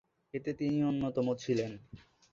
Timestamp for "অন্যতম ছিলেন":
0.87-1.71